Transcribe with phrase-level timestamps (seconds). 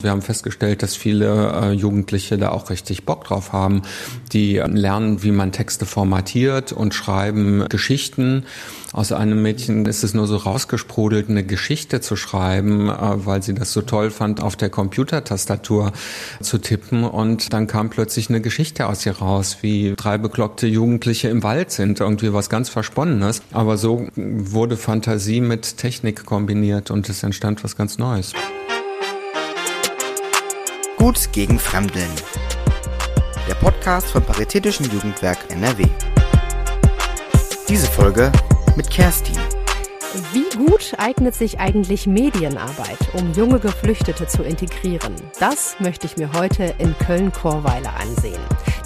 [0.00, 3.82] Wir haben festgestellt, dass viele äh, Jugendliche da auch richtig Bock drauf haben.
[4.32, 8.44] Die lernen, wie man Texte formatiert und schreiben Geschichten.
[8.92, 13.54] Aus einem Mädchen ist es nur so rausgesprudelt, eine Geschichte zu schreiben, äh, weil sie
[13.54, 15.92] das so toll fand, auf der Computertastatur
[16.40, 17.04] zu tippen.
[17.04, 21.70] Und dann kam plötzlich eine Geschichte aus ihr raus, wie drei bekloppte Jugendliche im Wald
[21.70, 22.00] sind.
[22.00, 23.42] Irgendwie was ganz Versponnenes.
[23.52, 28.32] Aber so wurde Fantasie mit Technik kombiniert und es entstand was ganz Neues.
[31.00, 32.10] Gut gegen Fremdeln.
[33.48, 35.86] Der Podcast vom Paritätischen Jugendwerk NRW.
[37.66, 38.30] Diese Folge
[38.76, 39.38] mit Kerstin.
[40.32, 45.14] Wie gut eignet sich eigentlich Medienarbeit, um junge Geflüchtete zu integrieren?
[45.38, 48.40] Das möchte ich mir heute in Köln-Chorweiler ansehen.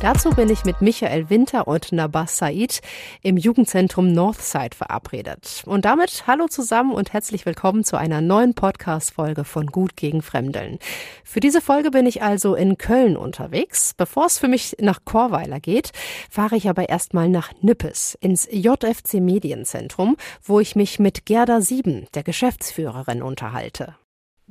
[0.05, 2.83] Dazu bin ich mit Michael Winter und Nabas Said
[3.23, 5.63] im Jugendzentrum Northside verabredet.
[5.65, 10.79] Und damit hallo zusammen und herzlich willkommen zu einer neuen Podcast-Folge von Gut gegen Fremdeln.
[11.25, 13.95] Für diese Folge bin ich also in Köln unterwegs.
[13.97, 15.93] Bevor es für mich nach Chorweiler geht,
[16.29, 22.07] fahre ich aber erstmal nach Nippes ins JFC Medienzentrum, wo ich mich mit Gerda Sieben,
[22.15, 23.97] der Geschäftsführerin, unterhalte.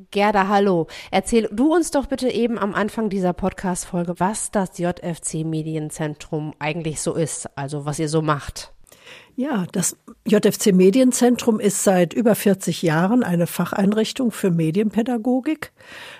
[0.09, 0.87] Gerda, hallo.
[1.11, 6.99] Erzähl du uns doch bitte eben am Anfang dieser Podcast-Folge, was das JFC Medienzentrum eigentlich
[6.99, 8.72] so ist, also was ihr so macht.
[9.35, 15.71] Ja, das JFC Medienzentrum ist seit über 40 Jahren eine Facheinrichtung für Medienpädagogik.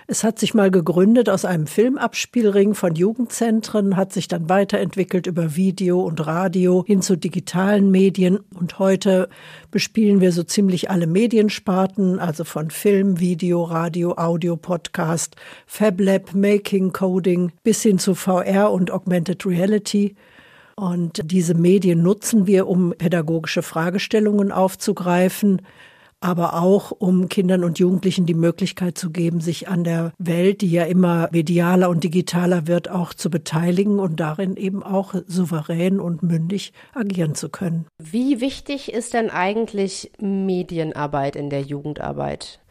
[0.08, 5.55] Es hat sich mal gegründet aus einem Filmabspielring von Jugendzentren, hat sich dann weiterentwickelt über
[5.55, 9.30] Video und Radio hin zu digitalen Medien und heute
[9.70, 15.36] bespielen wir so ziemlich alle Mediensparten, also von Film, Video, Radio, Audio, Podcast,
[15.67, 20.16] FabLab, Making, Coding bis hin zu VR und Augmented Reality.
[20.75, 25.61] Und diese Medien nutzen wir, um pädagogische Fragestellungen aufzugreifen,
[26.23, 30.71] aber auch um Kindern und Jugendlichen die Möglichkeit zu geben, sich an der Welt, die
[30.71, 36.23] ja immer medialer und digitaler wird, auch zu beteiligen und darin eben auch souverän und
[36.23, 37.87] mündig agieren zu können.
[38.02, 42.61] Wie wichtig ist denn eigentlich Medienarbeit in der Jugendarbeit?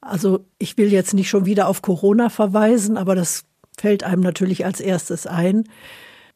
[0.00, 3.44] Also ich will jetzt nicht schon wieder auf Corona verweisen, aber das
[3.78, 5.64] fällt einem natürlich als erstes ein.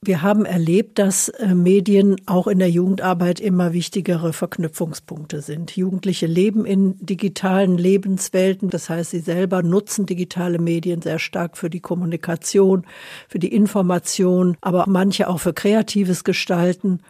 [0.01, 5.77] Wir haben erlebt, dass äh, Medien auch in der Jugendarbeit immer wichtigere Verknüpfungspunkte sind.
[5.77, 11.69] Jugendliche leben in digitalen Lebenswelten, das heißt, sie selber nutzen digitale Medien sehr stark für
[11.69, 12.87] die Kommunikation,
[13.29, 17.01] für die Information, aber manche auch für kreatives Gestalten.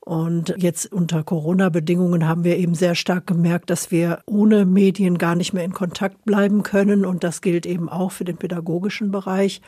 [0.00, 5.36] Und jetzt unter Corona-Bedingungen haben wir eben sehr stark gemerkt, dass wir ohne Medien gar
[5.36, 7.04] nicht mehr in Kontakt bleiben können.
[7.04, 9.60] Und das gilt eben auch für den pädagogischen Bereich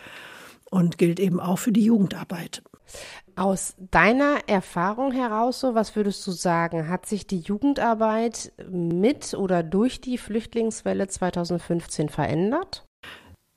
[0.71, 2.63] und gilt eben auch für die Jugendarbeit.
[3.37, 9.63] Aus deiner Erfahrung heraus, so was würdest du sagen, hat sich die Jugendarbeit mit oder
[9.63, 12.87] durch die Flüchtlingswelle 2015 verändert?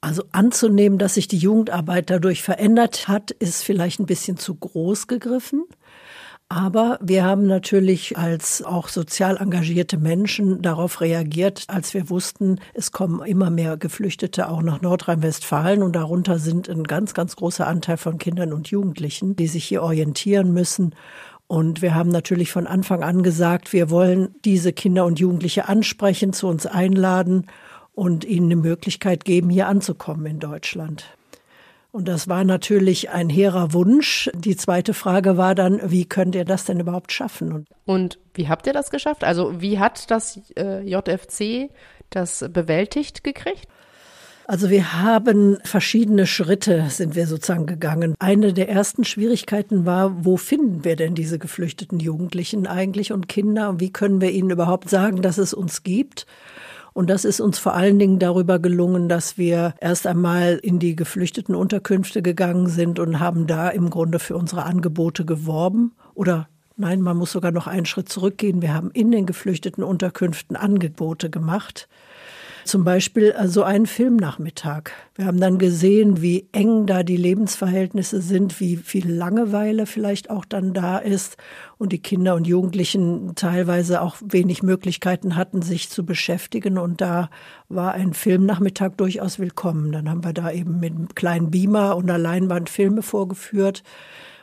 [0.01, 5.07] Also anzunehmen, dass sich die Jugendarbeit dadurch verändert hat, ist vielleicht ein bisschen zu groß
[5.07, 5.66] gegriffen.
[6.50, 12.94] Aber wir haben natürlich als auch sozial engagierte Menschen darauf reagiert, als wir wussten, es
[12.94, 17.97] kommen immer mehr Geflüchtete auch nach Nordrhein-Westfalen und darunter sind ein ganz, ganz großer Anteil
[17.97, 20.96] von Kindern und Jugendlichen, die sich hier orientieren müssen.
[21.47, 26.31] Und wir haben natürlich von Anfang an gesagt, wir wollen diese Kinder und Jugendliche ansprechen,
[26.31, 27.47] zu uns einladen
[27.94, 31.16] und ihnen eine Möglichkeit geben, hier anzukommen in Deutschland.
[31.92, 34.30] Und das war natürlich ein hehrer Wunsch.
[34.36, 37.66] Die zweite Frage war dann, wie könnt ihr das denn überhaupt schaffen?
[37.86, 39.24] Und wie habt ihr das geschafft?
[39.24, 41.72] Also wie hat das äh, JFC
[42.09, 43.68] das bewältigt gekriegt?
[44.50, 48.16] Also wir haben verschiedene Schritte sind wir sozusagen gegangen.
[48.19, 53.81] Eine der ersten Schwierigkeiten war, wo finden wir denn diese geflüchteten Jugendlichen eigentlich und Kinder?
[53.81, 56.25] Wie können wir ihnen überhaupt sagen, dass es uns gibt?
[56.97, 60.96] Und das ist uns vor allen Dingen darüber gelungen, dass wir erst einmal in die
[60.96, 66.47] geflüchteten Unterkünfte gegangen sind und haben da im Grunde für unsere Angebote geworben oder
[66.80, 68.63] Nein, man muss sogar noch einen Schritt zurückgehen.
[68.63, 71.88] Wir haben in den geflüchteten Unterkünften Angebote gemacht,
[72.67, 74.91] zum Beispiel so also einen Filmnachmittag.
[75.16, 80.45] Wir haben dann gesehen, wie eng da die Lebensverhältnisse sind, wie viel Langeweile vielleicht auch
[80.45, 81.38] dann da ist
[81.77, 86.77] und die Kinder und Jugendlichen teilweise auch wenig Möglichkeiten hatten, sich zu beschäftigen.
[86.77, 87.30] Und da
[87.69, 89.92] war ein Filmnachmittag durchaus willkommen.
[89.92, 93.83] Dann haben wir da eben mit einem kleinen Beamer und einer Leinwand Filme vorgeführt.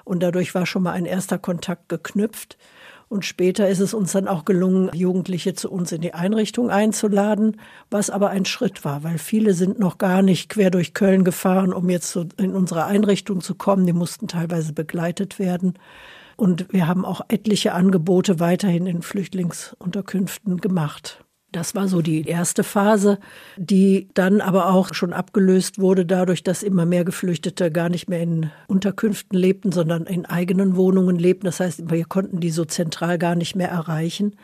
[0.04, 2.58] Und dadurch war schon mal ein erster Kontakt geknüpft.
[3.08, 7.60] Und später ist es uns dann auch gelungen, Jugendliche zu uns in die Einrichtung einzuladen,
[7.90, 11.72] was aber ein Schritt war, weil viele sind noch gar nicht quer durch Köln gefahren,
[11.72, 13.86] um jetzt in unsere Einrichtung zu kommen.
[13.86, 15.74] Die mussten teilweise begleitet werden.
[16.36, 21.23] Und wir haben auch etliche Angebote weiterhin in Flüchtlingsunterkünften gemacht.
[21.54, 23.20] Das war so die erste Phase,
[23.56, 28.20] die dann aber auch schon abgelöst wurde dadurch, dass immer mehr Geflüchtete gar nicht mehr
[28.22, 31.46] in Unterkünften lebten, sondern in eigenen Wohnungen lebten.
[31.46, 34.34] Das heißt, wir konnten die so zentral gar nicht mehr erreichen.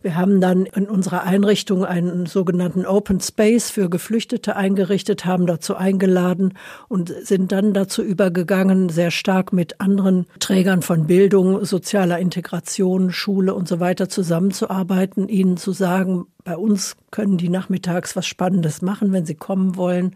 [0.00, 5.74] Wir haben dann in unserer Einrichtung einen sogenannten Open Space für Geflüchtete eingerichtet, haben dazu
[5.74, 6.54] eingeladen
[6.86, 13.54] und sind dann dazu übergegangen, sehr stark mit anderen Trägern von Bildung, sozialer Integration, Schule
[13.54, 19.12] und so weiter zusammenzuarbeiten, ihnen zu sagen, bei uns können die nachmittags was Spannendes machen,
[19.12, 20.14] wenn sie kommen wollen.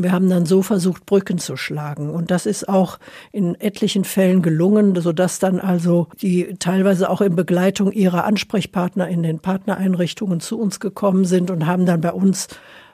[0.00, 2.08] Und wir haben dann so versucht, Brücken zu schlagen.
[2.08, 2.98] Und das ist auch
[3.32, 9.22] in etlichen Fällen gelungen, sodass dann also die teilweise auch in Begleitung ihrer Ansprechpartner in
[9.22, 12.48] den Partnereinrichtungen zu uns gekommen sind und haben dann bei uns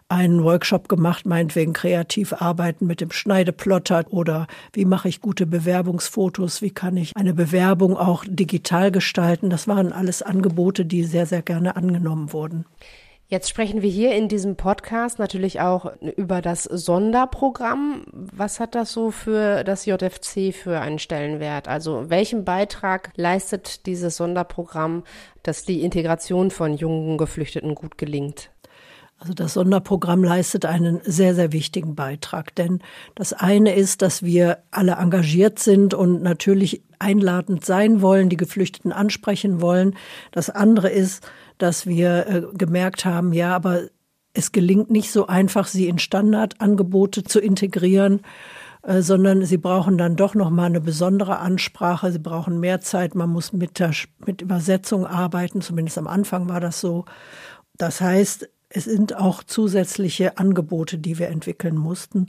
[0.09, 6.61] einen Workshop gemacht, meinetwegen kreativ arbeiten mit dem Schneideplotter oder wie mache ich gute Bewerbungsfotos,
[6.61, 9.49] wie kann ich eine Bewerbung auch digital gestalten.
[9.49, 12.65] Das waren alles Angebote, die sehr, sehr gerne angenommen wurden.
[13.29, 18.05] Jetzt sprechen wir hier in diesem Podcast natürlich auch über das Sonderprogramm.
[18.13, 21.67] Was hat das so für das JFC für einen Stellenwert?
[21.67, 25.03] Also welchen Beitrag leistet dieses Sonderprogramm,
[25.43, 28.51] dass die Integration von jungen Geflüchteten gut gelingt?
[29.19, 32.55] Also das Sonderprogramm leistet einen sehr, sehr wichtigen Beitrag.
[32.55, 32.81] Denn
[33.17, 38.93] das eine ist, dass wir alle engagiert sind und natürlich einladend sein wollen, die Geflüchteten
[38.93, 39.97] ansprechen wollen.
[40.33, 41.27] Das andere ist,
[41.59, 43.83] dass wir äh, gemerkt haben, ja, aber
[44.33, 48.21] es gelingt nicht so einfach, sie in Standardangebote zu integrieren
[48.87, 52.13] äh, sondern sie brauchen dann doch noch mal eine besondere Ansprache.
[52.13, 53.17] Sie brauchen mehr Zeit.
[53.17, 53.91] Man muss mit, der,
[54.25, 55.61] mit Übersetzung arbeiten.
[55.61, 57.05] Zumindest am Anfang war das so.
[57.77, 62.29] Das heißt, es sind auch zusätzliche Angebote, die wir entwickeln mussten.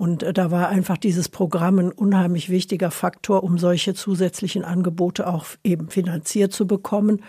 [0.00, 5.26] Und äh, da war einfach dieses Programm ein unheimlich wichtiger Faktor, um solche zusätzlichen Angebote
[5.26, 7.20] auch eben finanziert zu bekommen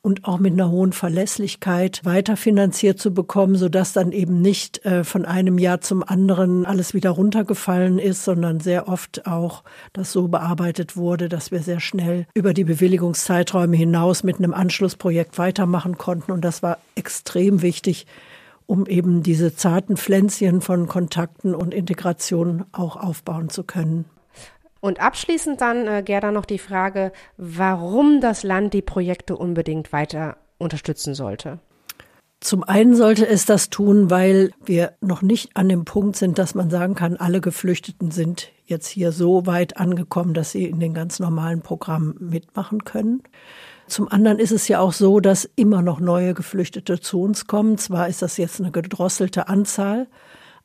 [0.00, 5.24] und auch mit einer hohen Verlässlichkeit weiterfinanziert zu bekommen, sodass dann eben nicht äh, von
[5.24, 10.96] einem Jahr zum anderen alles wieder runtergefallen ist, sondern sehr oft auch das so bearbeitet
[10.96, 16.30] wurde, dass wir sehr schnell über die Bewilligungszeiträume hinaus mit einem Anschlussprojekt weitermachen konnten.
[16.30, 18.06] Und das war extrem wichtig,
[18.70, 24.04] um eben diese zarten Pflänzchen von Kontakten und Integration auch aufbauen zu können.
[24.78, 30.36] Und abschließend dann, äh, Gerda, noch die Frage, warum das Land die Projekte unbedingt weiter
[30.58, 31.58] unterstützen sollte.
[32.38, 36.54] Zum einen sollte es das tun, weil wir noch nicht an dem Punkt sind, dass
[36.54, 40.94] man sagen kann, alle Geflüchteten sind jetzt hier so weit angekommen, dass sie in den
[40.94, 43.24] ganz normalen Programmen mitmachen können.
[43.90, 47.76] Zum anderen ist es ja auch so, dass immer noch neue Geflüchtete zu uns kommen.
[47.76, 50.06] Zwar ist das jetzt eine gedrosselte Anzahl,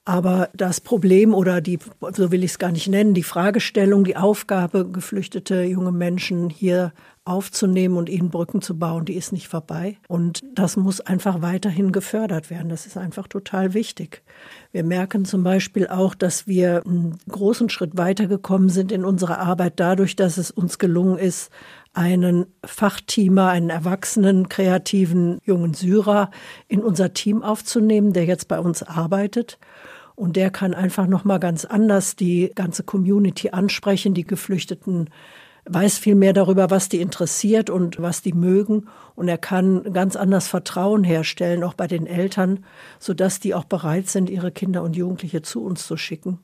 [0.05, 1.79] aber das Problem oder die,
[2.13, 6.93] so will ich es gar nicht nennen, die Fragestellung, die Aufgabe, geflüchtete junge Menschen hier
[7.23, 9.97] aufzunehmen und ihnen Brücken zu bauen, die ist nicht vorbei.
[10.07, 12.69] Und das muss einfach weiterhin gefördert werden.
[12.69, 14.21] Das ist einfach total wichtig.
[14.71, 19.73] Wir merken zum Beispiel auch, dass wir einen großen Schritt weitergekommen sind in unserer Arbeit
[19.77, 21.49] dadurch, dass es uns gelungen ist,
[21.95, 26.29] einen Fachteamer, einen erwachsenen, kreativen jungen Syrer
[26.67, 29.57] in unser Team aufzunehmen, der jetzt bei uns arbeitet.
[30.15, 35.09] Und der kann einfach nochmal ganz anders die ganze Community ansprechen, die Geflüchteten
[35.67, 38.87] weiß viel mehr darüber, was die interessiert und was die mögen.
[39.15, 42.65] Und er kann ganz anders Vertrauen herstellen, auch bei den Eltern,
[42.99, 46.39] sodass die auch bereit sind, ihre Kinder und Jugendliche zu uns zu schicken.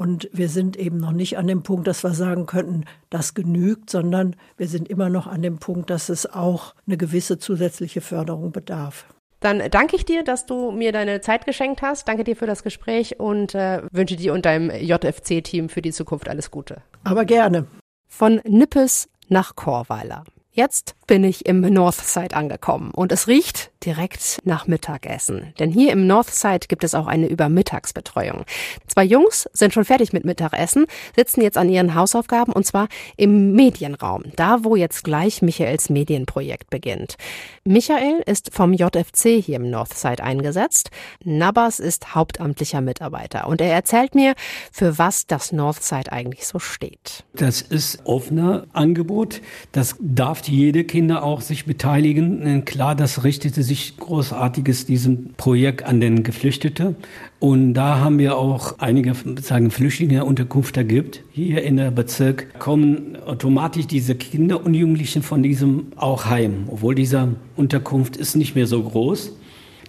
[0.00, 3.90] Und wir sind eben noch nicht an dem Punkt, dass wir sagen könnten, das genügt,
[3.90, 8.50] sondern wir sind immer noch an dem Punkt, dass es auch eine gewisse zusätzliche Förderung
[8.50, 9.04] bedarf.
[9.40, 12.08] Dann danke ich dir, dass du mir deine Zeit geschenkt hast.
[12.08, 16.30] Danke dir für das Gespräch und äh, wünsche dir und deinem JFC-Team für die Zukunft
[16.30, 16.80] alles Gute.
[17.04, 17.66] Aber gerne.
[18.08, 20.24] Von Nippes nach Chorweiler.
[20.50, 25.54] Jetzt bin ich im Northside angekommen und es riecht direkt nach Mittagessen.
[25.58, 28.44] Denn hier im Northside gibt es auch eine Übermittagsbetreuung.
[28.86, 33.52] Zwei Jungs sind schon fertig mit Mittagessen, sitzen jetzt an ihren Hausaufgaben und zwar im
[33.52, 37.16] Medienraum, da wo jetzt gleich Michaels Medienprojekt beginnt.
[37.64, 40.90] Michael ist vom JFC hier im Northside eingesetzt.
[41.24, 44.34] Nabas ist hauptamtlicher Mitarbeiter und er erzählt mir,
[44.72, 47.24] für was das Northside eigentlich so steht.
[47.34, 49.40] Das ist offener Angebot.
[49.72, 52.64] Das darf jede Kinder auch sich beteiligen.
[52.64, 56.96] Klar, das richtete sich großartiges diesem Projekt an den Geflüchteten.
[57.38, 61.22] Und da haben wir auch einige sagen Flüchtlinge Unterkunft da gibt.
[61.32, 66.94] Hier in der Bezirk kommen automatisch diese Kinder und Jugendlichen von diesem auch heim, obwohl
[66.94, 69.36] dieser Unterkunft ist nicht mehr so groß.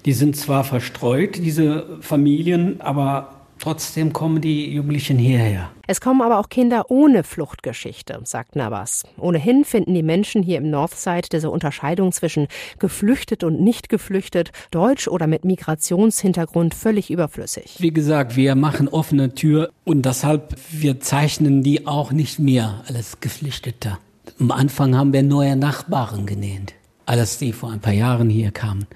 [0.05, 5.71] Die sind zwar verstreut, diese Familien, aber trotzdem kommen die Jugendlichen hierher.
[5.87, 9.03] Es kommen aber auch Kinder ohne Fluchtgeschichte, sagt Nabas.
[9.17, 12.47] Ohnehin finden die Menschen hier im Northside diese Unterscheidung zwischen
[12.79, 17.75] geflüchtet und nicht geflüchtet, deutsch oder mit Migrationshintergrund völlig überflüssig.
[17.79, 23.19] Wie gesagt, wir machen offene Tür und deshalb wir zeichnen die auch nicht mehr als
[23.19, 23.97] Geflüchtete.
[24.39, 26.73] Am Anfang haben wir neue Nachbarn genannt,
[27.05, 28.87] als die vor ein paar Jahren hier kamen.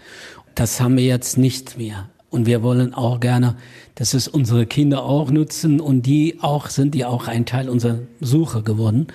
[0.55, 2.09] Das haben wir jetzt nicht mehr.
[2.35, 3.55] Und wir wollen auch gerne,
[3.95, 7.99] dass es unsere Kinder auch nutzen und die auch sind die auch ein Teil unserer
[8.19, 9.07] Suche geworden.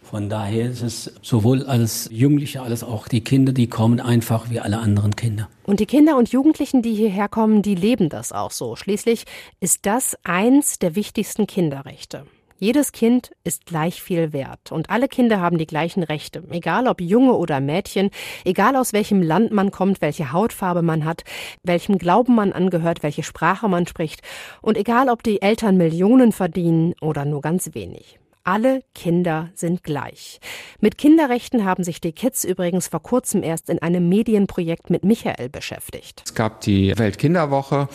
[0.00, 4.58] Von daher ist es sowohl als Jugendliche als auch die Kinder, die kommen einfach wie
[4.58, 5.50] alle anderen Kinder.
[5.64, 8.74] Und die Kinder und Jugendlichen, die hierher kommen, die leben das auch so.
[8.74, 9.24] Schließlich
[9.60, 12.24] ist das eins der wichtigsten Kinderrechte.
[12.58, 17.02] Jedes Kind ist gleich viel wert und alle Kinder haben die gleichen Rechte, egal ob
[17.02, 18.08] Junge oder Mädchen,
[18.46, 21.24] egal aus welchem Land man kommt, welche Hautfarbe man hat,
[21.62, 24.22] welchem Glauben man angehört, welche Sprache man spricht
[24.62, 28.18] und egal ob die Eltern Millionen verdienen oder nur ganz wenig.
[28.42, 30.38] Alle Kinder sind gleich.
[30.78, 35.48] Mit Kinderrechten haben sich die Kids übrigens vor kurzem erst in einem Medienprojekt mit Michael
[35.48, 36.22] beschäftigt.
[36.24, 37.88] Es gab die Weltkinderwoche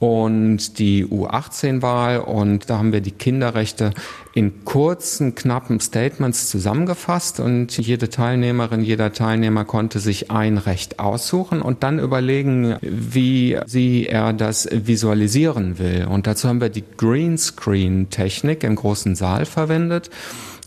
[0.00, 3.92] und die U18-Wahl und da haben wir die Kinderrechte
[4.32, 11.60] in kurzen, knappen Statements zusammengefasst und jede Teilnehmerin, jeder Teilnehmer konnte sich ein Recht aussuchen
[11.60, 16.06] und dann überlegen, wie sie er das visualisieren will.
[16.10, 20.08] Und dazu haben wir die Greenscreen-Technik im großen Saal verwendet.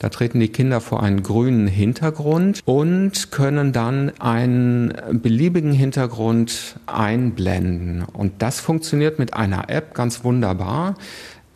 [0.03, 8.03] Da treten die Kinder vor einen grünen Hintergrund und können dann einen beliebigen Hintergrund einblenden.
[8.11, 10.95] Und das funktioniert mit einer App ganz wunderbar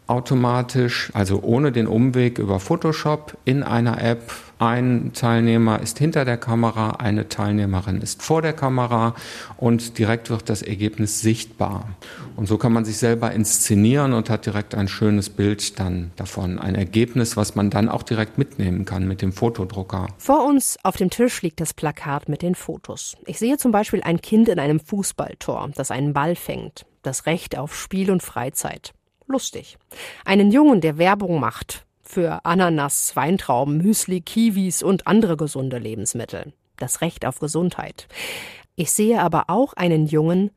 [0.08, 4.32] automatisch, also ohne den Umweg über Photoshop in einer App.
[4.60, 9.14] Ein Teilnehmer ist hinter der Kamera, eine Teilnehmerin ist vor der Kamera
[9.58, 11.90] und direkt wird das Ergebnis sichtbar.
[12.36, 16.58] Und so kann man sich selber inszenieren und hat direkt ein schönes Bild dann davon.
[16.58, 20.08] Ein Ergebnis, was man dann auch direkt mitnehmen kann mit dem Fotodrucker.
[20.18, 23.16] Vor uns auf dem Tisch liegt das Plakat mit den Fotos.
[23.28, 26.88] Ich sehe zum Beispiel ein Kind in einem Fußballtor, das einen Ball fängt.
[27.04, 28.94] Das Recht auf Spiel und Freizeit
[29.28, 29.78] lustig.
[30.26, 36.54] Einen Jungen, der Werbung macht für Ananas, Weintrauben, Müsli, Kiwis und andere gesunde Lebensmittel.
[36.78, 38.08] Das Recht auf Gesundheit.
[38.76, 40.52] Ich sehe aber auch einen Jungen,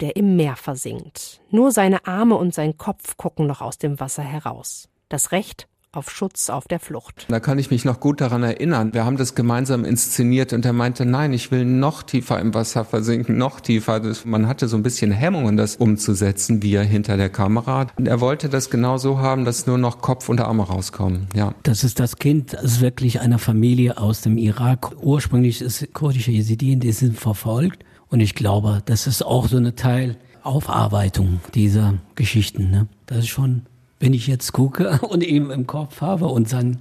[0.00, 1.40] der im Meer versinkt.
[1.50, 4.88] Nur seine Arme und sein Kopf gucken noch aus dem Wasser heraus.
[5.08, 7.26] Das Recht auf Schutz auf der Flucht.
[7.28, 8.92] Da kann ich mich noch gut daran erinnern.
[8.92, 12.84] Wir haben das gemeinsam inszeniert und er meinte, nein, ich will noch tiefer im Wasser
[12.84, 14.00] versinken, noch tiefer.
[14.24, 17.86] man hatte so ein bisschen Hemmungen, das umzusetzen, wie er hinter der Kamera.
[17.96, 21.28] Und er wollte das genau so haben, dass nur noch Kopf und Arme rauskommen.
[21.34, 21.54] Ja.
[21.62, 24.92] Das ist das Kind, das ist wirklich einer Familie aus dem Irak.
[25.02, 27.84] Ursprünglich ist kurdische Jesidien, die sind verfolgt.
[28.08, 32.70] Und ich glaube, das ist auch so eine Teil Aufarbeitung dieser Geschichten.
[32.70, 32.86] Ne?
[33.06, 33.62] Das ist schon
[34.04, 36.78] wenn ich jetzt gucke und ihn im Kopf habe und dann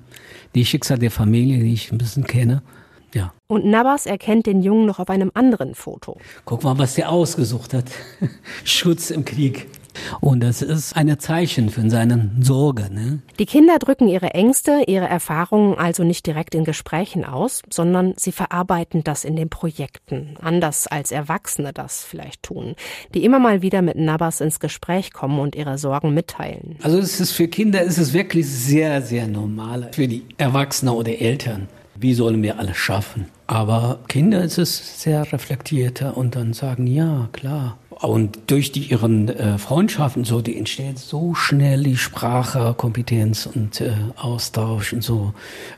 [0.56, 2.62] die Schicksal der Familie, die ich ein bisschen kenne,
[3.14, 3.32] ja.
[3.48, 6.18] Und Nabas erkennt den Jungen noch auf einem anderen Foto.
[6.46, 7.86] Guck mal, was der ausgesucht hat.
[8.66, 9.68] Schutz im Krieg.
[10.22, 12.90] Und das ist ein Zeichen für seine Sorge.
[12.92, 13.20] Ne?
[13.40, 18.32] Die Kinder drücken ihre Ängste, ihre Erfahrungen also nicht direkt in Gesprächen aus, sondern sie
[18.32, 22.76] verarbeiten das in den Projekten, anders als Erwachsene das vielleicht tun,
[23.14, 26.78] die immer mal wieder mit Nabas ins Gespräch kommen und ihre Sorgen mitteilen.
[26.82, 29.90] Also es ist für Kinder ist es wirklich sehr, sehr normal.
[29.94, 31.68] Für die Erwachsenen oder Eltern.
[31.96, 33.28] Wie sollen wir alles schaffen?
[33.46, 39.30] Aber Kinder ist es sehr reflektierter und dann sagen, ja, klar, und durch die, ihren
[39.30, 45.34] äh, Freundschaften so, die entsteht so schnell die Sprache, Kompetenz und äh, Austausch und so.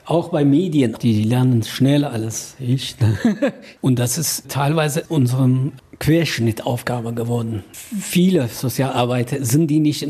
[0.05, 2.99] Auch bei Medien, die lernen schneller als ich.
[2.99, 3.53] Ne?
[3.81, 7.63] und das ist teilweise unserem Querschnittaufgabe geworden.
[7.73, 10.07] Viele Sozialarbeiter sind die nicht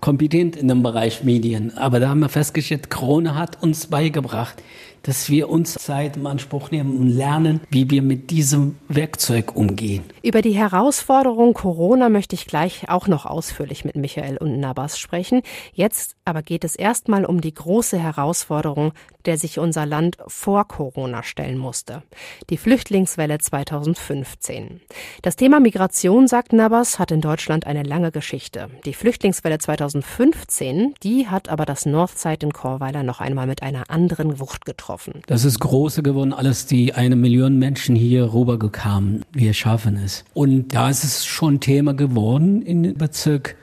[0.00, 1.76] kompetent in dem Bereich Medien.
[1.76, 4.62] Aber da haben wir festgestellt, Corona hat uns beigebracht,
[5.08, 10.04] dass wir uns Zeit in Anspruch nehmen und lernen, wie wir mit diesem Werkzeug umgehen.
[10.22, 15.40] Über die Herausforderung Corona möchte ich gleich auch noch ausführlich mit Michael und Nabas sprechen.
[15.72, 18.92] Jetzt aber geht es erstmal um die große Herausforderung,
[19.28, 22.02] der sich unser Land vor Corona stellen musste.
[22.48, 24.80] Die Flüchtlingswelle 2015.
[25.20, 28.70] Das Thema Migration, sagt Nabas, hat in Deutschland eine lange Geschichte.
[28.86, 34.40] Die Flüchtlingswelle 2015, die hat aber das Northside in Chorweiler noch einmal mit einer anderen
[34.40, 35.20] Wucht getroffen.
[35.26, 39.26] Das ist große geworden, alles die eine Million Menschen hier rübergekamen.
[39.32, 40.24] Wir schaffen es.
[40.32, 43.56] Und da ist es schon Thema geworden in Bezirk.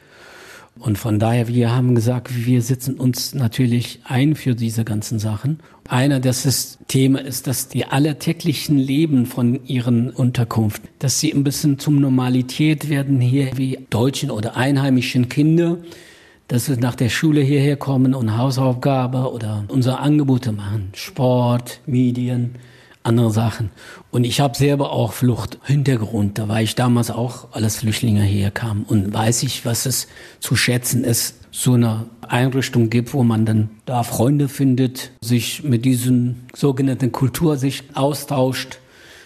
[0.78, 5.60] Und von daher, wir haben gesagt, wir setzen uns natürlich ein für diese ganzen Sachen.
[5.88, 11.44] Einer, das ist Thema ist, dass die alltäglichen Leben von ihren Unterkunft, dass sie ein
[11.44, 15.78] bisschen zum Normalität werden hier, wie deutschen oder einheimischen Kinder
[16.48, 20.90] dass sie nach der Schule hierher kommen und Hausaufgabe oder unsere Angebote machen.
[20.94, 22.56] Sport, Medien,
[23.06, 23.70] andere Sachen.
[24.12, 26.38] Und ich habe selber auch Fluchthintergrund.
[26.38, 30.08] Da war ich damals auch als Flüchtlinge herkam und weiß ich, was es
[30.40, 35.86] zu schätzen ist, so eine Einrichtung gibt, wo man dann da Freunde findet, sich mit
[35.86, 38.80] diesen sogenannten Kultur sich austauscht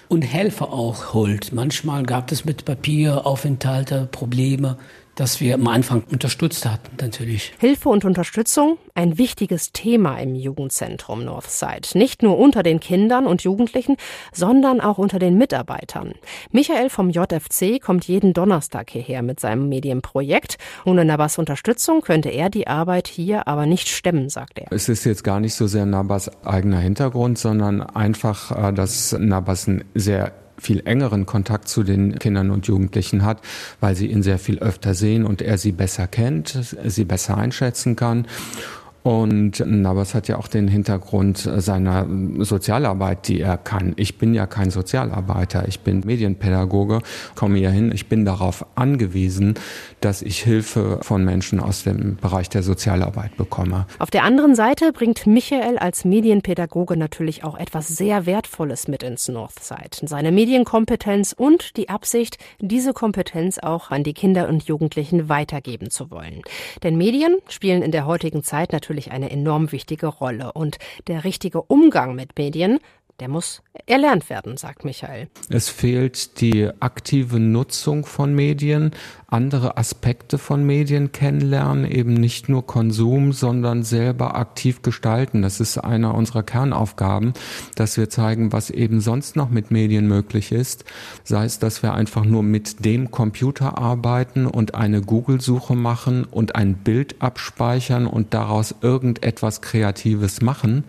[0.09, 1.53] und Helfer auch holt.
[1.53, 4.77] Manchmal gab es mit Papieraufenthalte Probleme
[5.19, 7.53] dass wir am Anfang unterstützt hatten, natürlich.
[7.59, 11.89] Hilfe und Unterstützung, ein wichtiges Thema im Jugendzentrum Northside.
[11.93, 13.97] Nicht nur unter den Kindern und Jugendlichen,
[14.31, 16.13] sondern auch unter den Mitarbeitern.
[16.51, 20.57] Michael vom JFC kommt jeden Donnerstag hierher mit seinem Medienprojekt.
[20.85, 24.67] Ohne Nabas Unterstützung könnte er die Arbeit hier aber nicht stemmen, sagt er.
[24.71, 29.67] Es ist jetzt gar nicht so sehr Nabas eigener Hintergrund, sondern einfach, äh, dass Nabas
[29.67, 33.41] ein sehr viel engeren Kontakt zu den Kindern und Jugendlichen hat,
[33.79, 37.95] weil sie ihn sehr viel öfter sehen und er sie besser kennt, sie besser einschätzen
[37.95, 38.27] kann.
[39.09, 42.05] Und Nabas hat ja auch den Hintergrund seiner
[42.45, 43.93] Sozialarbeit, die er kann.
[43.95, 47.01] Ich bin ja kein Sozialarbeiter, ich bin Medienpädagoge,
[47.33, 47.91] komme hier hin.
[47.91, 49.55] Ich bin darauf angewiesen,
[49.99, 53.87] dass ich Hilfe von Menschen aus dem Bereich der Sozialarbeit bekomme.
[53.97, 59.27] Auf der anderen Seite bringt Michael als Medienpädagoge natürlich auch etwas sehr Wertvolles mit ins
[59.27, 60.05] Northside.
[60.05, 66.11] Seine Medienkompetenz und die Absicht, diese Kompetenz auch an die Kinder und Jugendlichen weitergeben zu
[66.11, 66.43] wollen.
[66.83, 70.51] Denn Medien spielen in der heutigen Zeit natürlich natürlich eine enorm wichtige Rolle.
[70.53, 70.77] Und
[71.07, 72.79] der richtige Umgang mit Medien
[73.19, 75.27] der muss erlernt werden, sagt Michael.
[75.49, 78.91] Es fehlt die aktive Nutzung von Medien,
[79.27, 85.41] andere Aspekte von Medien kennenlernen, eben nicht nur Konsum, sondern selber aktiv gestalten.
[85.41, 87.33] Das ist einer unserer Kernaufgaben,
[87.75, 90.85] dass wir zeigen, was eben sonst noch mit Medien möglich ist.
[91.23, 96.55] Sei es, dass wir einfach nur mit dem Computer arbeiten und eine Google-Suche machen und
[96.55, 100.83] ein Bild abspeichern und daraus irgendetwas Kreatives machen.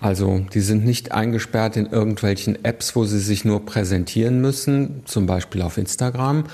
[0.00, 5.26] Also, die sind nicht eingesperrt in irgendwelchen Apps, wo sie sich nur präsentieren müssen, zum
[5.26, 6.44] Beispiel auf Instagram,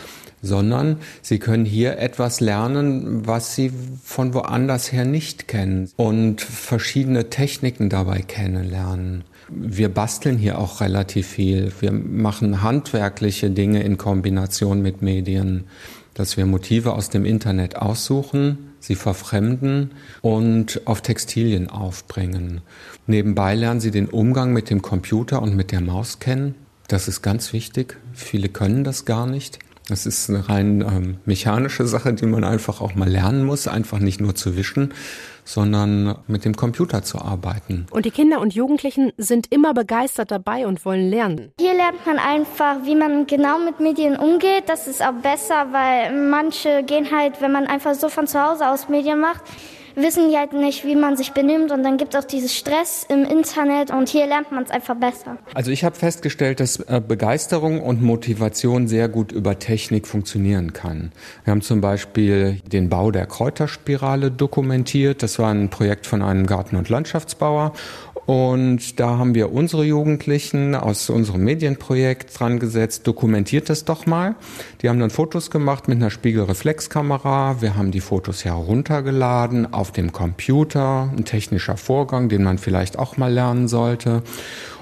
[0.43, 3.73] sondern sie können hier etwas lernen, was sie
[4.05, 9.25] von woanders her nicht kennen und verschiedene Techniken dabei kennenlernen.
[9.49, 11.73] Wir basteln hier auch relativ viel.
[11.81, 15.65] Wir machen handwerkliche Dinge in Kombination mit Medien,
[16.15, 22.61] dass wir Motive aus dem Internet aussuchen, sie verfremden und auf Textilien aufbringen.
[23.09, 26.55] Nebenbei lernen sie den Umgang mit dem Computer und mit der Maus kennen.
[26.89, 27.97] Das ist ganz wichtig.
[28.13, 29.59] Viele können das gar nicht.
[29.89, 33.99] Das ist eine rein ähm, mechanische Sache, die man einfach auch mal lernen muss, einfach
[33.99, 34.93] nicht nur zu wischen,
[35.45, 37.87] sondern mit dem Computer zu arbeiten.
[37.91, 41.53] Und die Kinder und Jugendlichen sind immer begeistert dabei und wollen lernen.
[41.59, 44.65] Hier lernt man einfach, wie man genau mit Medien umgeht.
[44.67, 48.69] Das ist auch besser, weil manche gehen halt, wenn man einfach so von zu Hause
[48.69, 49.45] aus Medien macht,
[49.99, 53.05] wissen die halt nicht, wie man sich benimmt und dann gibt es auch dieses Stress
[53.09, 55.37] im Internet und hier lernt man es einfach besser.
[55.55, 61.13] Also ich habe festgestellt, dass äh, Begeisterung und Motivation sehr gut über Technik funktionieren kann.
[61.45, 65.23] Wir haben zum Beispiel den Bau der Kräuterspirale dokumentiert.
[65.23, 67.73] Das war ein Projekt von einem Garten- und Landschaftsbauer
[68.29, 74.35] und da haben wir unsere Jugendlichen aus unserem Medienprojekt dran gesetzt, dokumentiert das doch mal.
[74.83, 77.63] Die haben dann Fotos gemacht mit einer Spiegelreflexkamera.
[77.63, 83.17] Wir haben die Fotos heruntergeladen auf dem Computer, ein technischer Vorgang, den man vielleicht auch
[83.17, 84.23] mal lernen sollte.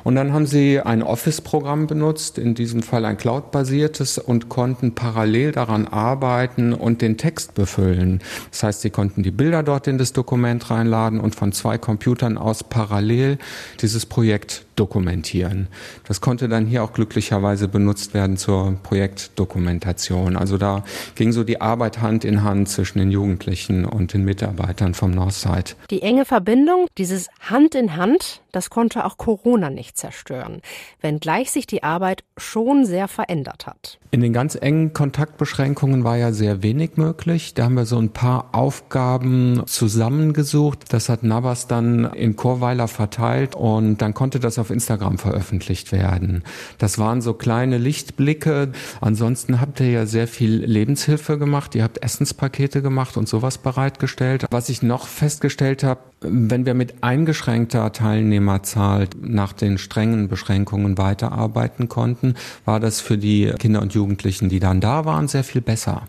[0.07, 5.51] Und dann haben sie ein Office-Programm benutzt, in diesem Fall ein Cloud-basiertes, und konnten parallel
[5.51, 8.21] daran arbeiten und den Text befüllen.
[8.53, 12.39] Das heißt, sie konnten die Bilder dort in das Dokument reinladen und von zwei Computern
[12.39, 13.39] aus parallel
[13.81, 15.69] dieses Projekt dokumentieren.
[16.05, 20.37] Das konnte dann hier auch glücklicherweise benutzt werden zur Projektdokumentation.
[20.37, 24.95] Also da ging so die Arbeit Hand in Hand zwischen den Jugendlichen und den Mitarbeitern
[24.95, 25.73] vom Northside.
[25.91, 30.61] Die enge Verbindung, dieses Hand in Hand, das konnte auch Corona nicht zerstören,
[31.01, 33.99] wenngleich sich die Arbeit schon sehr verändert hat.
[34.11, 37.55] In den ganz engen Kontaktbeschränkungen war ja sehr wenig möglich.
[37.55, 40.93] Da haben wir so ein paar Aufgaben zusammengesucht.
[40.93, 46.45] Das hat Nabas dann in Chorweiler verteilt und dann konnte das auf Instagram veröffentlicht werden.
[46.79, 48.73] Das waren so kleine Lichtblicke.
[49.01, 51.75] Ansonsten habt ihr ja sehr viel Lebenshilfe gemacht.
[51.75, 54.47] Ihr habt Essenspakete gemacht und sowas bereitgestellt.
[54.51, 61.89] Was ich noch festgestellt habe, wenn wir mit eingeschränkter Teilnehmerzahl nach den strengen Beschränkungen weiterarbeiten
[61.89, 66.03] konnten, war das für die Kinder und Jugendlichen, die dann da waren, sehr viel besser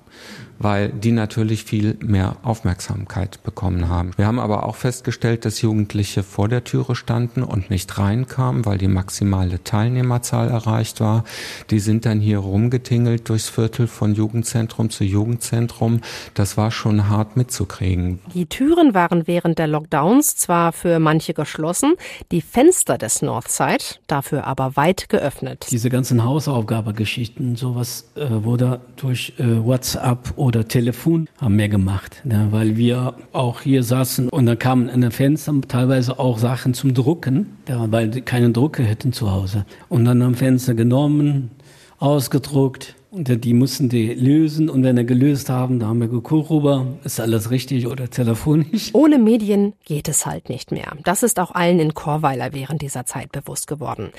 [0.59, 4.11] weil die natürlich viel mehr Aufmerksamkeit bekommen haben.
[4.17, 8.77] Wir haben aber auch festgestellt, dass Jugendliche vor der Türe standen und nicht reinkamen, weil
[8.77, 11.23] die maximale Teilnehmerzahl erreicht war.
[11.69, 16.01] Die sind dann hier rumgetingelt durchs Viertel von Jugendzentrum zu Jugendzentrum.
[16.33, 18.19] Das war schon hart mitzukriegen.
[18.33, 21.95] Die Türen waren während der Lockdowns zwar für manche geschlossen,
[22.31, 25.67] die Fenster des Northside dafür aber weit geöffnet.
[25.71, 32.47] Diese ganzen Hausaufgabegeschichten, sowas äh, wurde durch äh, WhatsApp oder Telefon haben wir gemacht, ne?
[32.51, 36.93] weil wir auch hier saßen und da kamen an den Fenstern teilweise auch Sachen zum
[36.93, 39.65] Drucken, ja, weil die keine Drucke hätten zu Hause.
[39.89, 41.51] Und dann am Fenster genommen,
[41.99, 46.49] ausgedruckt, und die mussten die lösen und wenn wir gelöst haben, da haben wir geguckt
[46.49, 48.91] rüber, ist alles richtig oder telefonisch.
[48.93, 50.93] Ohne Medien geht es halt nicht mehr.
[51.03, 54.11] Das ist auch allen in Chorweiler während dieser Zeit bewusst geworden.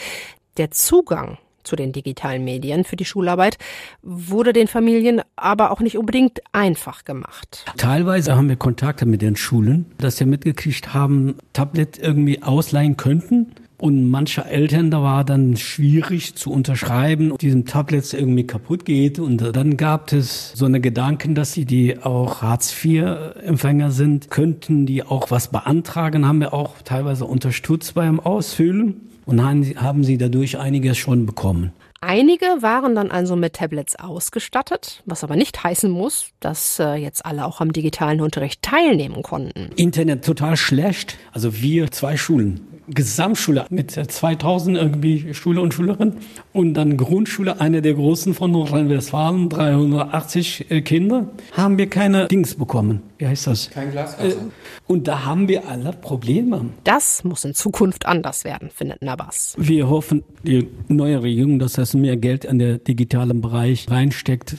[0.57, 1.39] Der Zugang
[1.69, 3.59] zu den digitalen Medien für die Schularbeit
[4.03, 7.65] wurde den Familien aber auch nicht unbedingt einfach gemacht.
[7.77, 13.53] Teilweise haben wir Kontakte mit den Schulen, dass sie mitgekriegt haben, Tablet irgendwie ausleihen könnten.
[13.81, 19.21] Und manche Eltern, da war dann schwierig zu unterschreiben, diesem Tablet irgendwie kaputt geht.
[19.21, 25.05] Und dann gab es so eine Gedanken, dass sie die auch Hartz-IV-Empfänger sind, könnten die
[25.05, 30.97] auch was beantragen, haben wir auch teilweise unterstützt beim Ausfüllen und haben sie dadurch einiges
[30.97, 31.73] schon bekommen.
[32.01, 37.27] Einige waren dann also mit Tablets ausgestattet, was aber nicht heißen muss, dass äh, jetzt
[37.27, 39.71] alle auch am digitalen Unterricht teilnehmen konnten.
[39.77, 41.19] Internet total schlecht.
[41.33, 46.19] Also wir zwei Schulen Gesamtschule mit 2000 irgendwie Schüler und Schülerinnen
[46.53, 52.55] und dann Grundschule, eine der großen von Nordrhein-Westfalen, 380 äh, Kinder, haben wir keine Dings
[52.55, 53.03] bekommen.
[53.19, 53.71] Wie heißt das?
[53.71, 54.29] Kein Glasfaser.
[54.29, 54.37] Äh,
[54.87, 56.67] und da haben wir alle Probleme.
[56.85, 59.55] Das muss in Zukunft anders werden, findet Nabas.
[59.59, 64.57] Wir hoffen, die neue Regierung, dass das mehr Geld an der digitalen Bereich reinsteckt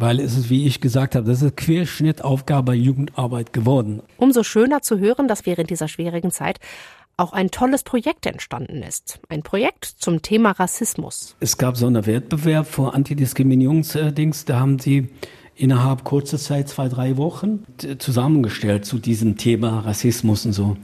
[0.00, 4.02] weil es ist, wie ich gesagt habe, das ist Querschnittaufgabe Jugendarbeit geworden.
[4.16, 6.58] Umso schöner zu hören, dass während dieser schwierigen Zeit
[7.20, 9.20] auch ein tolles Projekt entstanden ist.
[9.28, 11.36] Ein Projekt zum Thema Rassismus.
[11.38, 15.10] Es gab so einen Wettbewerb vor Antidiskriminierungsdings, da haben sie
[15.54, 17.64] innerhalb kurzer Zeit, zwei, drei Wochen,
[17.98, 20.76] zusammengestellt zu diesem Thema Rassismus und so.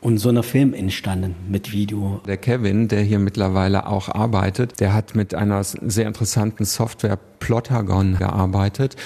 [0.00, 2.20] Und so ein Film entstanden mit Video.
[2.26, 8.16] Der Kevin, der hier mittlerweile auch arbeitet, der hat mit einer sehr interessanten Software Plotagon
[8.16, 8.96] gearbeitet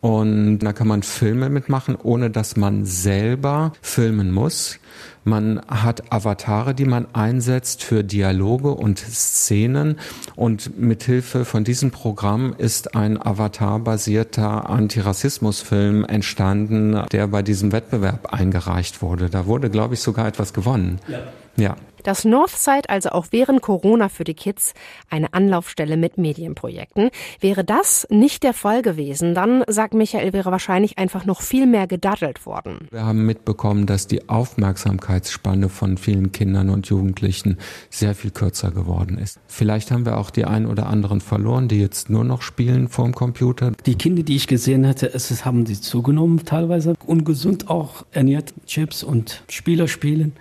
[0.00, 4.78] und da kann man Filme mitmachen, ohne dass man selber filmen muss.
[5.24, 9.98] Man hat Avatare, die man einsetzt für Dialoge und Szenen.
[10.34, 19.02] Und mithilfe von diesem Programm ist ein Avatar-basierter Antirassismusfilm entstanden, der bei diesem Wettbewerb eingereicht
[19.02, 19.28] wurde.
[19.28, 21.00] Da wurde, glaube ich, sogar etwas gewonnen.
[21.08, 21.18] Ja.
[21.56, 21.76] ja.
[22.02, 24.74] Das Northside also auch während Corona für die Kids
[25.08, 27.10] eine Anlaufstelle mit Medienprojekten.
[27.40, 31.86] Wäre das nicht der Fall gewesen, dann, sagt Michael, wäre wahrscheinlich einfach noch viel mehr
[31.86, 32.88] gedaddelt worden.
[32.90, 37.58] Wir haben mitbekommen, dass die Aufmerksamkeitsspanne von vielen Kindern und Jugendlichen
[37.88, 39.40] sehr viel kürzer geworden ist.
[39.46, 43.14] Vielleicht haben wir auch die ein oder anderen verloren, die jetzt nur noch spielen vorm
[43.14, 43.72] Computer.
[43.86, 49.02] Die Kinder, die ich gesehen hatte, es haben sie zugenommen, teilweise ungesund auch ernährt, Chips
[49.02, 50.32] und Spieler spielen.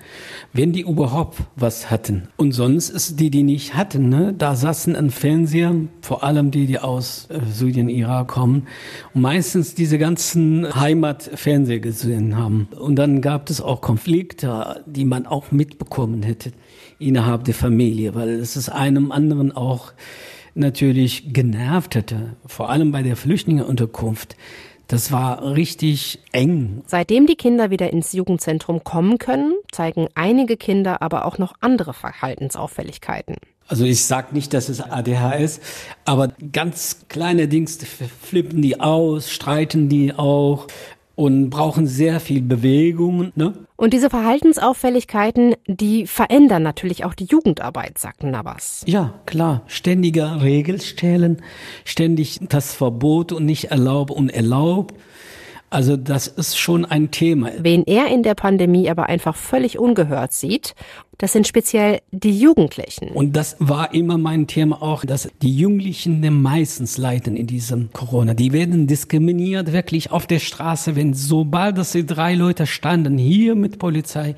[0.53, 2.29] Wenn die überhaupt was hatten.
[2.37, 6.65] Und sonst ist die, die nicht hatten, ne, da saßen ein Fernseher, vor allem die,
[6.65, 8.67] die aus äh, Syrien, Irak kommen,
[9.13, 12.67] und meistens diese ganzen Heimatfernseher gesehen haben.
[12.79, 16.51] Und dann gab es auch Konflikte, die man auch mitbekommen hätte
[16.99, 19.93] innerhalb der Familie, weil es ist einem anderen auch
[20.55, 24.35] natürlich genervt hätte, vor allem bei der Flüchtlingeunterkunft
[24.89, 26.81] das war richtig eng.
[26.87, 31.93] Seitdem die Kinder wieder ins Jugendzentrum kommen können, zeigen einige Kinder aber auch noch andere
[31.93, 33.35] Verhaltensauffälligkeiten.
[33.67, 35.61] Also ich sag nicht, dass es ADHS,
[36.05, 37.77] aber ganz kleine Dings
[38.21, 40.65] flippen die aus, streiten die auch,
[41.19, 43.33] und brauchen sehr viel Bewegung.
[43.35, 43.53] Ne?
[43.75, 48.85] Und diese Verhaltensauffälligkeiten, die verändern natürlich auch die Jugendarbeit, sagt Nabas.
[48.87, 49.63] Ja, klar.
[49.67, 51.41] Ständiger Regelstellen,
[51.83, 54.95] ständig das Verbot und nicht erlaubt und erlaubt.
[55.69, 57.51] Also das ist schon ein Thema.
[57.59, 60.73] Wen er in der Pandemie aber einfach völlig ungehört sieht,
[61.19, 63.09] das sind speziell die Jugendlichen.
[63.09, 68.33] Und das war immer mein Thema auch, dass die Jugendlichen meistens leiden in diesem Corona.
[68.33, 73.55] Die werden diskriminiert wirklich auf der Straße, wenn sobald dass sie drei Leute standen hier
[73.55, 74.35] mit Polizei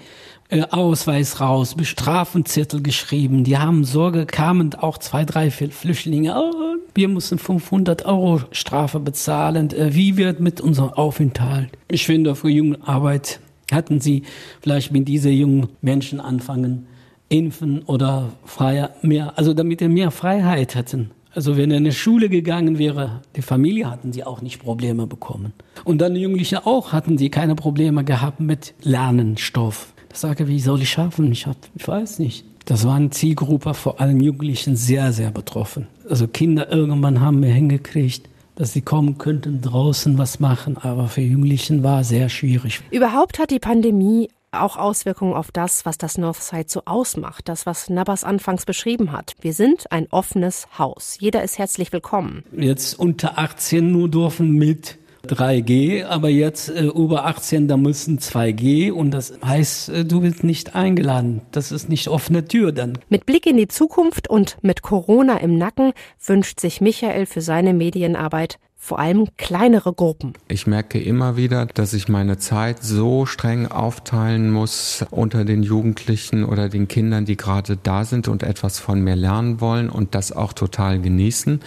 [0.51, 3.45] äh, Ausweis raus, Strafenzettel geschrieben.
[3.45, 6.35] Die haben Sorge, kamen auch zwei, drei Flüchtlinge.
[6.35, 9.71] Oh, wir müssen 500 Euro Strafe bezahlen.
[9.71, 11.69] Äh, wie wird mit unserem Aufenthalt?
[11.87, 13.39] Ich finde, für Jugendarbeit
[13.71, 14.23] hatten sie
[14.61, 16.85] vielleicht mit diesen jungen Menschen anfangen,
[17.29, 21.93] impfen oder freier, mehr, also damit wir mehr Freiheit hätten Also wenn er in die
[21.93, 25.53] Schule gegangen wäre, die Familie hatten sie auch nicht Probleme bekommen.
[25.85, 29.93] Und dann die Jugendlichen auch hatten sie keine Probleme gehabt mit Lernenstoff.
[30.17, 31.31] Sage, wie soll ich schaffen?
[31.31, 32.45] Ich, hab, ich weiß nicht.
[32.65, 35.87] Das war eine Zielgruppe, vor allem Jugendlichen, sehr, sehr betroffen.
[36.09, 41.21] Also Kinder irgendwann haben wir hingekriegt, dass sie kommen könnten, draußen was machen, aber für
[41.21, 42.81] Jugendlichen war es sehr schwierig.
[42.91, 47.89] Überhaupt hat die Pandemie auch Auswirkungen auf das, was das Northside so ausmacht, das, was
[47.89, 49.35] Nabas anfangs beschrieben hat.
[49.41, 51.17] Wir sind ein offenes Haus.
[51.19, 52.43] Jeder ist herzlich willkommen.
[52.51, 58.91] Jetzt unter 18 nur dürfen mit 3G, aber jetzt äh, über 18, da müssen 2G
[58.91, 61.41] und das heißt, äh, du bist nicht eingeladen.
[61.51, 62.97] Das ist nicht offene Tür dann.
[63.09, 65.93] Mit Blick in die Zukunft und mit Corona im Nacken
[66.25, 70.33] wünscht sich Michael für seine Medienarbeit vor allem kleinere Gruppen.
[70.47, 76.43] Ich merke immer wieder, dass ich meine Zeit so streng aufteilen muss unter den Jugendlichen
[76.43, 80.31] oder den Kindern, die gerade da sind und etwas von mir lernen wollen und das
[80.31, 81.61] auch total genießen.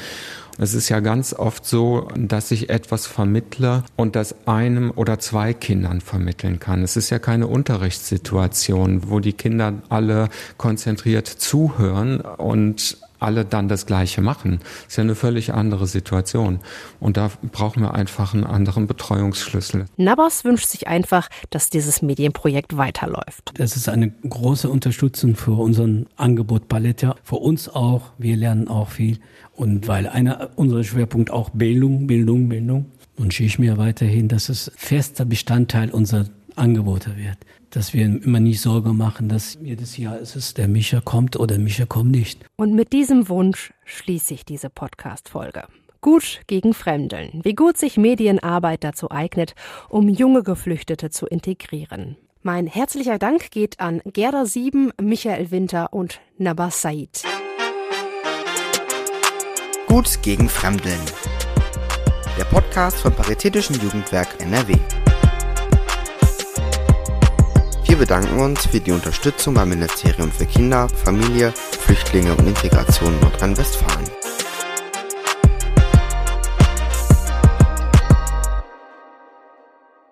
[0.59, 5.53] Es ist ja ganz oft so, dass ich etwas vermittle und das einem oder zwei
[5.53, 6.83] Kindern vermitteln kann.
[6.83, 13.87] Es ist ja keine Unterrichtssituation, wo die Kinder alle konzentriert zuhören und alle dann das
[13.87, 14.61] Gleiche machen.
[14.61, 16.61] Das ist ja eine völlig andere Situation.
[17.01, 19.87] Und da brauchen wir einfach einen anderen Betreuungsschlüssel.
[19.97, 23.53] Nabas wünscht sich einfach, dass dieses Medienprojekt weiterläuft.
[23.55, 28.13] Das ist eine große Unterstützung für unseren Angebot Palette, für uns auch.
[28.19, 29.19] Wir lernen auch viel.
[29.57, 32.87] Und weil einer unserer Schwerpunkt auch Bildung, Bildung, Bildung,
[33.17, 37.39] wünsche ich mir weiterhin, dass es fester Bestandteil unserer Angebote wird
[37.75, 41.59] dass wir immer nicht Sorge machen, dass jedes Jahr ist es, der Micha kommt oder
[41.59, 42.45] Micha kommt nicht.
[42.57, 45.65] Und mit diesem Wunsch schließe ich diese Podcast-Folge.
[46.01, 47.41] Gut gegen Fremdeln.
[47.43, 49.55] Wie gut sich Medienarbeit dazu eignet,
[49.89, 52.17] um junge Geflüchtete zu integrieren.
[52.43, 57.25] Mein herzlicher Dank geht an Gerda Sieben, Michael Winter und Nabas Said.
[59.95, 60.99] Gut gegen Fremdeln.
[62.37, 64.75] Der Podcast vom Paritätischen Jugendwerk NRW.
[67.87, 74.24] Wir bedanken uns für die Unterstützung beim Ministerium für Kinder, Familie, Flüchtlinge und Integration Nordrhein-Westfalen.